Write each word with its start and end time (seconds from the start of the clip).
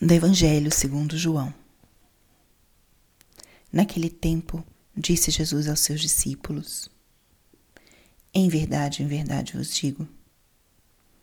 do 0.00 0.14
Evangelho 0.14 0.72
segundo 0.72 1.18
João. 1.18 1.52
Naquele 3.70 4.08
tempo, 4.08 4.64
disse 4.96 5.30
Jesus 5.30 5.68
aos 5.68 5.80
seus 5.80 6.00
discípulos: 6.00 6.90
Em 8.32 8.48
verdade, 8.48 9.02
em 9.02 9.06
verdade 9.06 9.58
vos 9.58 9.74
digo: 9.74 10.08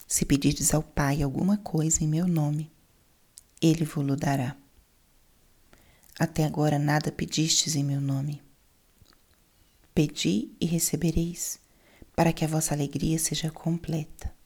se 0.08 0.26
pedirdes 0.26 0.76
ao 0.76 0.84
Pai 0.84 1.24
alguma 1.24 1.58
coisa 1.58 2.04
em 2.04 2.08
meu 2.08 2.28
nome, 2.28 2.72
ele 3.60 3.84
vos 3.84 4.16
dará. 4.16 4.56
Até 6.20 6.46
agora 6.46 6.78
nada 6.78 7.12
pedistes 7.12 7.76
em 7.76 7.84
meu 7.84 8.00
nome. 8.00 8.44
Pedi 9.94 10.52
e 10.62 10.68
recebereis, 10.68 11.60
para 12.16 12.32
que 12.32 12.46
a 12.46 12.48
vossa 12.48 12.76
alegria 12.76 13.18
seja 13.18 13.50
completa. 13.50 14.37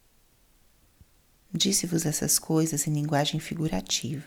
Disse-vos 1.53 2.05
essas 2.05 2.39
coisas 2.39 2.87
em 2.87 2.93
linguagem 2.93 3.39
figurativa. 3.39 4.25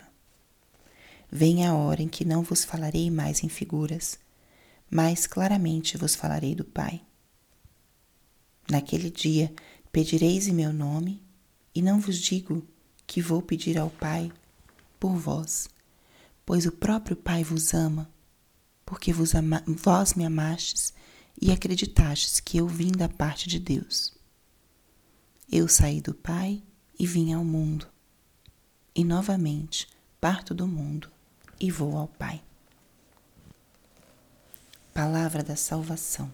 Vem 1.31 1.65
a 1.65 1.73
hora 1.73 2.03
em 2.03 2.07
que 2.07 2.23
não 2.23 2.43
vos 2.43 2.63
falarei 2.63 3.09
mais 3.09 3.43
em 3.43 3.49
figuras, 3.49 4.19
mas 4.89 5.25
claramente 5.25 5.97
vos 5.97 6.13
falarei 6.13 6.53
do 6.53 6.63
Pai. 6.63 7.01
Naquele 8.69 9.09
dia 9.09 9.53
pedireis 9.91 10.47
em 10.47 10.53
meu 10.53 10.71
nome, 10.71 11.23
e 11.73 11.81
não 11.81 11.99
vos 11.99 12.17
digo 12.17 12.65
que 13.07 13.21
vou 13.21 13.41
pedir 13.41 13.77
ao 13.77 13.89
Pai 13.89 14.31
por 14.99 15.15
vós, 15.15 15.67
pois 16.45 16.65
o 16.65 16.71
próprio 16.71 17.15
Pai 17.15 17.43
vos 17.43 17.73
ama, 17.73 18.09
porque 18.85 19.11
vos, 19.11 19.33
ama, 19.33 19.63
vós 19.65 20.13
me 20.13 20.25
amastes 20.25 20.93
e 21.41 21.51
acreditastes 21.51 22.39
que 22.39 22.57
eu 22.57 22.67
vim 22.67 22.91
da 22.91 23.09
parte 23.09 23.49
de 23.49 23.59
Deus. 23.59 24.13
Eu 25.51 25.67
saí 25.67 26.01
do 26.01 26.13
Pai 26.13 26.63
e 26.97 27.05
vim 27.05 27.33
ao 27.33 27.43
mundo. 27.43 27.87
E 28.93 29.03
novamente 29.03 29.87
parto 30.19 30.53
do 30.53 30.67
mundo 30.67 31.11
e 31.59 31.69
vou 31.69 31.97
ao 31.97 32.07
Pai. 32.07 32.41
Palavra 34.93 35.43
da 35.43 35.55
Salvação. 35.55 36.31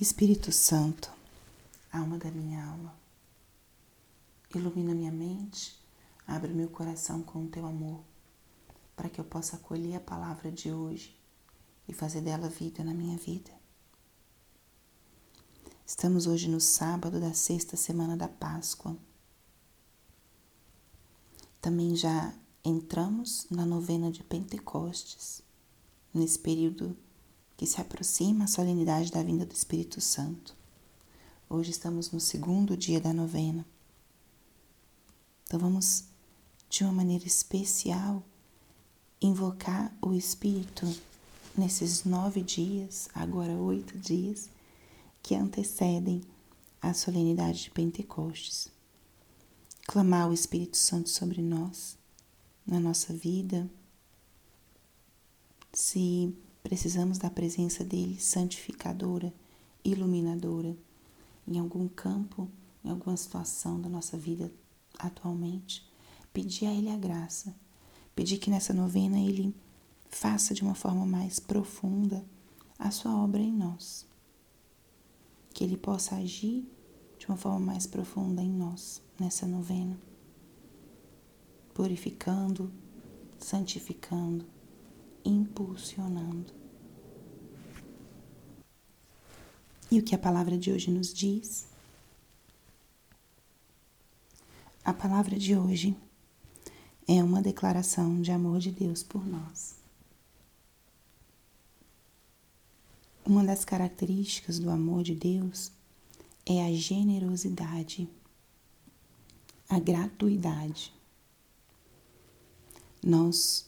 Espírito 0.00 0.52
Santo, 0.52 1.10
alma 1.92 2.18
da 2.18 2.30
minha 2.30 2.64
alma, 2.64 2.94
ilumina 4.54 4.94
minha 4.94 5.10
mente, 5.10 5.76
abre 6.24 6.52
meu 6.52 6.68
coração 6.68 7.20
com 7.20 7.44
o 7.44 7.48
teu 7.48 7.66
amor, 7.66 8.04
para 8.94 9.08
que 9.08 9.20
eu 9.20 9.24
possa 9.24 9.56
acolher 9.56 9.96
a 9.96 10.00
palavra 10.00 10.52
de 10.52 10.70
hoje 10.70 11.18
e 11.88 11.92
fazer 11.92 12.20
dela 12.20 12.48
vida 12.48 12.84
na 12.84 12.94
minha 12.94 13.16
vida. 13.16 13.57
Estamos 15.90 16.26
hoje 16.26 16.50
no 16.50 16.60
sábado 16.60 17.18
da 17.18 17.32
sexta 17.32 17.74
semana 17.74 18.14
da 18.14 18.28
Páscoa. 18.28 18.94
Também 21.62 21.96
já 21.96 22.34
entramos 22.62 23.46
na 23.50 23.64
novena 23.64 24.12
de 24.12 24.22
Pentecostes, 24.22 25.40
nesse 26.12 26.38
período 26.38 26.94
que 27.56 27.66
se 27.66 27.80
aproxima 27.80 28.44
a 28.44 28.48
solenidade 28.48 29.10
da 29.10 29.22
vinda 29.22 29.46
do 29.46 29.54
Espírito 29.54 29.98
Santo. 29.98 30.54
Hoje 31.48 31.70
estamos 31.70 32.10
no 32.10 32.20
segundo 32.20 32.76
dia 32.76 33.00
da 33.00 33.14
novena. 33.14 33.64
Então 35.44 35.58
vamos, 35.58 36.04
de 36.68 36.84
uma 36.84 36.92
maneira 36.92 37.26
especial, 37.26 38.22
invocar 39.22 39.90
o 40.02 40.12
Espírito 40.12 40.84
nesses 41.56 42.04
nove 42.04 42.42
dias, 42.42 43.08
agora 43.14 43.54
oito 43.54 43.96
dias, 43.96 44.50
que 45.22 45.34
antecedem 45.34 46.22
a 46.80 46.94
solenidade 46.94 47.64
de 47.64 47.70
Pentecostes. 47.70 48.68
Clamar 49.86 50.28
o 50.28 50.34
Espírito 50.34 50.76
Santo 50.76 51.08
sobre 51.08 51.42
nós, 51.42 51.98
na 52.66 52.78
nossa 52.78 53.12
vida. 53.12 53.68
Se 55.72 56.34
precisamos 56.62 57.18
da 57.18 57.30
presença 57.30 57.84
dele 57.84 58.20
santificadora, 58.20 59.32
iluminadora, 59.84 60.76
em 61.46 61.58
algum 61.58 61.88
campo, 61.88 62.48
em 62.84 62.90
alguma 62.90 63.16
situação 63.16 63.80
da 63.80 63.88
nossa 63.88 64.16
vida 64.16 64.52
atualmente, 64.98 65.86
pedir 66.32 66.66
a 66.66 66.74
ele 66.74 66.90
a 66.90 66.96
graça, 66.96 67.54
pedir 68.14 68.38
que 68.38 68.50
nessa 68.50 68.74
novena 68.74 69.18
ele 69.18 69.54
faça 70.10 70.54
de 70.54 70.62
uma 70.62 70.74
forma 70.74 71.06
mais 71.06 71.38
profunda 71.38 72.24
a 72.78 72.90
sua 72.90 73.14
obra 73.16 73.40
em 73.40 73.52
nós 73.52 74.07
que 75.58 75.64
Ele 75.64 75.76
possa 75.76 76.14
agir 76.14 76.64
de 77.18 77.26
uma 77.26 77.36
forma 77.36 77.58
mais 77.58 77.84
profunda 77.84 78.40
em 78.40 78.48
nós 78.48 79.02
nessa 79.18 79.44
novena, 79.44 79.98
purificando, 81.74 82.72
santificando, 83.36 84.46
impulsionando. 85.24 86.54
E 89.90 89.98
o 89.98 90.02
que 90.04 90.14
a 90.14 90.18
palavra 90.18 90.56
de 90.56 90.70
hoje 90.70 90.92
nos 90.92 91.12
diz? 91.12 91.66
A 94.84 94.94
palavra 94.94 95.36
de 95.36 95.56
hoje 95.56 95.96
é 97.08 97.20
uma 97.20 97.42
declaração 97.42 98.22
de 98.22 98.30
amor 98.30 98.60
de 98.60 98.70
Deus 98.70 99.02
por 99.02 99.26
nós. 99.26 99.77
Uma 103.28 103.44
das 103.44 103.62
características 103.62 104.58
do 104.58 104.70
amor 104.70 105.02
de 105.02 105.14
Deus 105.14 105.70
é 106.46 106.64
a 106.64 106.72
generosidade, 106.72 108.08
a 109.68 109.78
gratuidade. 109.78 110.94
Nós, 113.04 113.66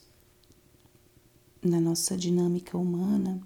na 1.61 1.79
nossa 1.79 2.17
dinâmica 2.17 2.75
humana, 2.75 3.39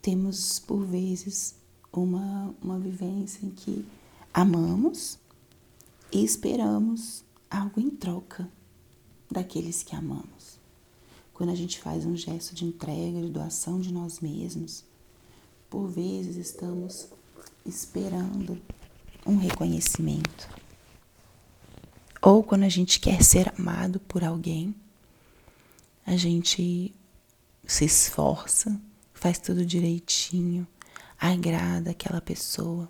temos 0.00 0.58
por 0.60 0.82
vezes 0.82 1.54
uma, 1.92 2.54
uma 2.62 2.78
vivência 2.78 3.44
em 3.44 3.50
que 3.50 3.84
amamos 4.32 5.18
e 6.10 6.24
esperamos 6.24 7.22
algo 7.50 7.78
em 7.78 7.90
troca 7.90 8.50
daqueles 9.30 9.82
que 9.82 9.94
amamos 9.94 10.61
quando 11.42 11.50
a 11.50 11.56
gente 11.56 11.80
faz 11.80 12.06
um 12.06 12.16
gesto 12.16 12.54
de 12.54 12.64
entrega, 12.64 13.20
de 13.20 13.28
doação 13.28 13.80
de 13.80 13.92
nós 13.92 14.20
mesmos, 14.20 14.84
por 15.68 15.88
vezes 15.88 16.36
estamos 16.36 17.08
esperando 17.66 18.62
um 19.26 19.36
reconhecimento. 19.38 20.48
Ou 22.22 22.44
quando 22.44 22.62
a 22.62 22.68
gente 22.68 23.00
quer 23.00 23.24
ser 23.24 23.52
amado 23.58 23.98
por 23.98 24.22
alguém, 24.22 24.72
a 26.06 26.16
gente 26.16 26.94
se 27.66 27.86
esforça, 27.86 28.80
faz 29.12 29.40
tudo 29.40 29.66
direitinho, 29.66 30.64
agrada 31.18 31.90
aquela 31.90 32.20
pessoa 32.20 32.88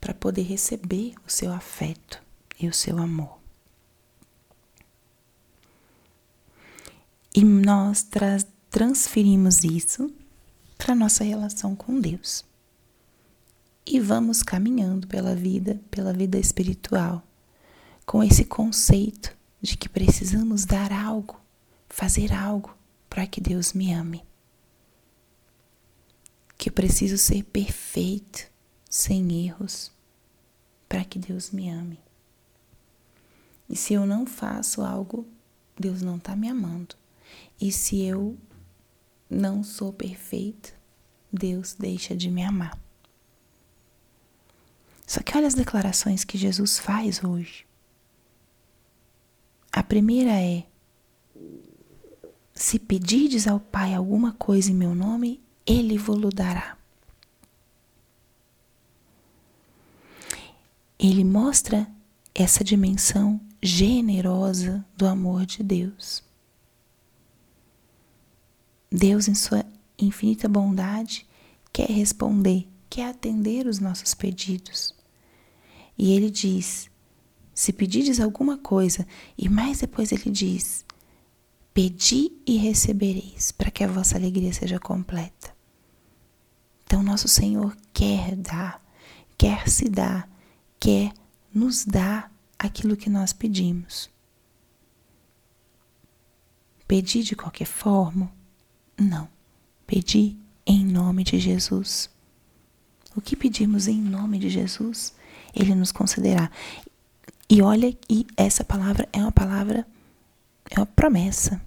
para 0.00 0.14
poder 0.14 0.44
receber 0.44 1.12
o 1.26 1.30
seu 1.30 1.52
afeto 1.52 2.18
e 2.58 2.66
o 2.66 2.72
seu 2.72 2.96
amor. 2.96 3.35
E 7.36 7.44
nós 7.44 8.02
tra 8.02 8.38
transferimos 8.70 9.62
isso 9.62 10.10
para 10.78 10.94
nossa 10.94 11.22
relação 11.22 11.76
com 11.76 12.00
Deus. 12.00 12.42
E 13.84 14.00
vamos 14.00 14.42
caminhando 14.42 15.06
pela 15.06 15.34
vida, 15.34 15.78
pela 15.90 16.14
vida 16.14 16.38
espiritual, 16.38 17.22
com 18.06 18.24
esse 18.24 18.42
conceito 18.46 19.36
de 19.60 19.76
que 19.76 19.86
precisamos 19.86 20.64
dar 20.64 20.90
algo, 20.90 21.38
fazer 21.90 22.32
algo 22.32 22.74
para 23.08 23.26
que 23.26 23.38
Deus 23.38 23.74
me 23.74 23.92
ame. 23.92 24.24
Que 26.56 26.70
eu 26.70 26.72
preciso 26.72 27.18
ser 27.18 27.44
perfeito, 27.44 28.50
sem 28.88 29.44
erros, 29.46 29.92
para 30.88 31.04
que 31.04 31.18
Deus 31.18 31.50
me 31.50 31.68
ame. 31.68 32.00
E 33.68 33.76
se 33.76 33.92
eu 33.92 34.06
não 34.06 34.24
faço 34.24 34.80
algo, 34.80 35.26
Deus 35.78 36.00
não 36.00 36.16
está 36.16 36.34
me 36.34 36.48
amando. 36.48 36.96
E 37.60 37.72
se 37.72 38.02
eu 38.02 38.36
não 39.28 39.62
sou 39.62 39.92
perfeita, 39.92 40.70
Deus 41.32 41.74
deixa 41.74 42.14
de 42.14 42.30
me 42.30 42.42
amar. 42.42 42.78
Só 45.06 45.20
que 45.20 45.36
olha 45.36 45.46
as 45.46 45.54
declarações 45.54 46.24
que 46.24 46.36
Jesus 46.36 46.78
faz 46.78 47.22
hoje. 47.22 47.64
A 49.72 49.82
primeira 49.82 50.32
é: 50.32 50.66
Se 52.54 52.78
pedirdes 52.78 53.46
ao 53.46 53.60
Pai 53.60 53.94
alguma 53.94 54.32
coisa 54.32 54.70
em 54.70 54.74
meu 54.74 54.94
nome, 54.94 55.40
Ele 55.64 55.96
vos 55.96 56.34
dará. 56.34 56.76
Ele 60.98 61.22
mostra 61.24 61.86
essa 62.34 62.64
dimensão 62.64 63.40
generosa 63.62 64.84
do 64.96 65.06
amor 65.06 65.44
de 65.44 65.62
Deus. 65.62 66.24
Deus, 68.96 69.28
em 69.28 69.34
sua 69.34 69.62
infinita 69.98 70.48
bondade, 70.48 71.26
quer 71.70 71.90
responder, 71.90 72.66
quer 72.88 73.10
atender 73.10 73.66
os 73.66 73.78
nossos 73.78 74.14
pedidos, 74.14 74.94
E 75.98 76.12
ele 76.12 76.30
diz: 76.30 76.90
Se 77.54 77.74
pedides 77.74 78.20
alguma 78.20 78.56
coisa, 78.56 79.06
e 79.36 79.50
mais 79.50 79.80
depois 79.80 80.12
ele 80.12 80.30
diz: 80.30 80.82
Pedi 81.74 82.32
e 82.46 82.56
recebereis, 82.56 83.52
para 83.52 83.70
que 83.70 83.84
a 83.84 83.88
vossa 83.88 84.16
alegria 84.16 84.52
seja 84.52 84.78
completa. 84.78 85.54
Então, 86.84 87.02
nosso 87.02 87.28
Senhor 87.28 87.76
quer 87.92 88.34
dar, 88.34 88.82
quer 89.36 89.68
se 89.68 89.90
dar, 89.90 90.26
quer 90.80 91.12
nos 91.52 91.84
dar 91.84 92.32
aquilo 92.58 92.96
que 92.96 93.10
nós 93.10 93.34
pedimos. 93.34 94.08
Pedir 96.88 97.22
de 97.22 97.36
qualquer 97.36 97.66
forma? 97.66 98.35
Não. 98.98 99.28
Pedir 99.86 100.36
em 100.66 100.84
nome 100.84 101.22
de 101.22 101.38
Jesus. 101.38 102.10
O 103.14 103.20
que 103.20 103.36
pedimos 103.36 103.88
em 103.88 104.00
nome 104.00 104.38
de 104.38 104.48
Jesus, 104.48 105.14
Ele 105.54 105.74
nos 105.74 105.92
concederá. 105.92 106.50
E 107.48 107.62
olha, 107.62 107.96
e 108.10 108.26
essa 108.36 108.64
palavra 108.64 109.08
é 109.12 109.18
uma 109.20 109.32
palavra, 109.32 109.86
é 110.70 110.78
uma 110.78 110.86
promessa. 110.86 111.60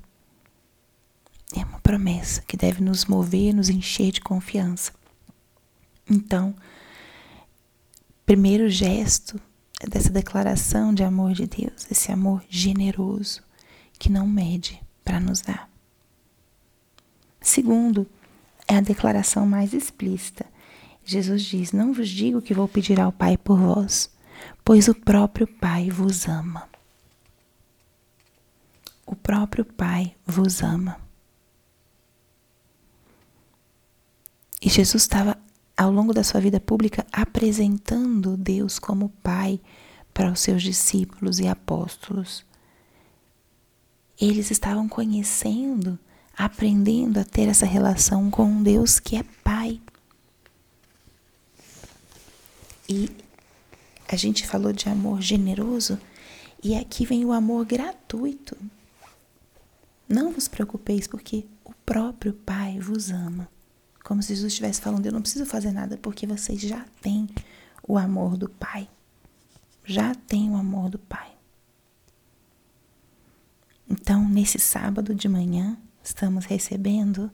É 1.55 1.63
uma 1.63 1.79
promessa 1.79 2.41
que 2.41 2.57
deve 2.57 2.83
nos 2.83 3.05
mover, 3.05 3.53
nos 3.55 3.69
encher 3.69 4.11
de 4.11 4.21
confiança. 4.21 4.91
Então, 6.07 6.55
primeiro 8.25 8.69
gesto 8.69 9.39
dessa 9.89 10.09
declaração 10.09 10.93
de 10.93 11.03
amor 11.03 11.33
de 11.33 11.47
Deus, 11.47 11.89
esse 11.89 12.11
amor 12.11 12.43
generoso 12.49 13.41
que 13.97 14.11
não 14.11 14.27
mede 14.27 14.81
para 15.03 15.19
nos 15.19 15.41
dar. 15.41 15.68
Segundo, 17.49 18.05
é 18.67 18.75
a 18.75 18.79
declaração 18.79 19.43
mais 19.43 19.73
explícita. 19.73 20.45
Jesus 21.03 21.41
diz: 21.41 21.71
Não 21.71 21.91
vos 21.91 22.07
digo 22.07 22.43
que 22.43 22.53
vou 22.53 22.67
pedir 22.67 22.99
ao 22.99 23.11
Pai 23.11 23.39
por 23.39 23.57
vós, 23.57 24.07
pois 24.63 24.87
o 24.87 24.93
próprio 24.93 25.47
Pai 25.47 25.89
vos 25.89 26.27
ama. 26.27 26.69
O 29.03 29.15
próprio 29.15 29.65
Pai 29.65 30.15
vos 30.27 30.61
ama. 30.61 31.01
E 34.61 34.69
Jesus 34.69 35.01
estava 35.01 35.35
ao 35.75 35.91
longo 35.91 36.13
da 36.13 36.23
sua 36.23 36.39
vida 36.39 36.59
pública 36.59 37.03
apresentando 37.11 38.37
Deus 38.37 38.77
como 38.77 39.09
Pai 39.23 39.59
para 40.13 40.31
os 40.31 40.39
seus 40.39 40.61
discípulos 40.61 41.39
e 41.39 41.47
apóstolos. 41.47 42.45
Eles 44.21 44.51
estavam 44.51 44.87
conhecendo, 44.87 45.97
aprendendo 46.39 47.19
a 47.19 47.25
ter 47.25 47.49
essa 47.49 47.65
relação 47.65 48.31
com 48.31 48.45
um 48.45 48.63
Deus 48.63 48.97
que 48.97 49.17
é 49.17 49.23
Pai. 49.43 49.81
E 52.87 53.09
a 54.07 54.15
gente 54.15 54.47
falou 54.47 54.71
de 54.71 54.87
amor 54.87 55.21
generoso, 55.21 55.99
e 56.63 56.77
aqui 56.77 57.05
vem 57.05 57.25
o 57.25 57.33
amor 57.33 57.65
gratuito. 57.65 58.55
Não 60.07 60.31
vos 60.31 60.47
preocupeis, 60.47 61.07
porque 61.07 61.45
o 61.65 61.73
próprio 61.85 62.31
Pai 62.31 62.79
vos 62.79 63.11
ama. 63.11 63.49
Como 64.01 64.23
se 64.23 64.29
Jesus 64.29 64.53
estivesse 64.53 64.79
falando: 64.79 65.05
Eu 65.05 65.11
não 65.11 65.21
preciso 65.21 65.45
fazer 65.45 65.73
nada 65.73 65.97
porque 65.97 66.25
vocês 66.25 66.61
já 66.61 66.85
têm 67.01 67.27
o 67.85 67.97
amor 67.97 68.37
do 68.37 68.47
Pai. 68.49 68.87
Já 69.83 70.15
têm 70.15 70.49
o 70.49 70.55
amor 70.55 70.89
do 70.89 70.99
Pai. 70.99 71.38
Então, 73.89 74.27
nesse 74.29 74.59
sábado 74.59 75.15
de 75.15 75.27
manhã, 75.27 75.75
estamos 76.03 76.45
recebendo 76.45 77.31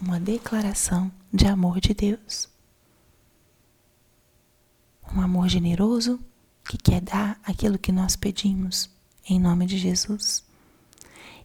uma 0.00 0.20
declaração 0.20 1.10
de 1.32 1.46
amor 1.46 1.80
de 1.80 1.92
Deus. 1.94 2.48
Um 5.12 5.20
amor 5.20 5.48
generoso 5.48 6.20
que 6.68 6.76
quer 6.76 7.00
dar 7.00 7.40
aquilo 7.44 7.78
que 7.78 7.90
nós 7.90 8.14
pedimos 8.14 8.88
em 9.28 9.40
nome 9.40 9.66
de 9.66 9.78
Jesus. 9.78 10.44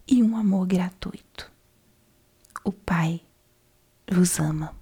E 0.08 0.22
um 0.22 0.38
amor 0.38 0.68
gratuito. 0.68 1.52
O 2.64 2.72
Pai 2.72 3.22
vos 4.12 4.40
ama. 4.40 4.76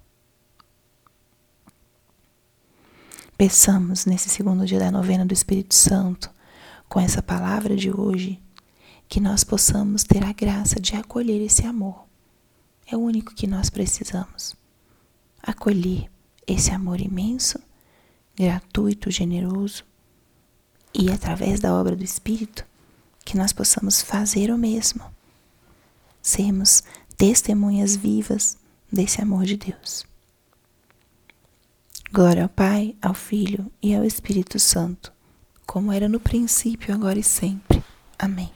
Peçamos 3.36 4.04
nesse 4.04 4.28
segundo 4.28 4.66
dia 4.66 4.78
da 4.78 4.90
novena 4.90 5.24
do 5.24 5.32
Espírito 5.32 5.74
Santo, 5.74 6.30
com 6.88 7.00
essa 7.00 7.22
palavra 7.22 7.74
de 7.74 7.90
hoje, 7.90 8.42
que 9.10 9.18
nós 9.18 9.42
possamos 9.42 10.04
ter 10.04 10.22
a 10.24 10.32
graça 10.32 10.78
de 10.78 10.94
acolher 10.94 11.44
esse 11.44 11.66
amor. 11.66 12.04
É 12.86 12.96
o 12.96 13.00
único 13.00 13.34
que 13.34 13.44
nós 13.44 13.68
precisamos. 13.68 14.54
Acolher 15.42 16.08
esse 16.46 16.70
amor 16.70 17.00
imenso, 17.00 17.58
gratuito, 18.36 19.10
generoso, 19.10 19.84
e 20.94 21.10
através 21.10 21.58
da 21.58 21.74
obra 21.74 21.96
do 21.96 22.04
Espírito, 22.04 22.64
que 23.24 23.36
nós 23.36 23.52
possamos 23.52 24.00
fazer 24.00 24.48
o 24.48 24.56
mesmo. 24.56 25.02
Sermos 26.22 26.84
testemunhas 27.16 27.96
vivas 27.96 28.56
desse 28.92 29.20
amor 29.20 29.44
de 29.44 29.56
Deus. 29.56 30.06
Glória 32.12 32.44
ao 32.44 32.48
Pai, 32.48 32.94
ao 33.02 33.14
Filho 33.14 33.70
e 33.82 33.92
ao 33.92 34.04
Espírito 34.04 34.60
Santo, 34.60 35.12
como 35.66 35.92
era 35.92 36.08
no 36.08 36.20
princípio, 36.20 36.94
agora 36.94 37.18
e 37.18 37.24
sempre. 37.24 37.82
Amém. 38.16 38.52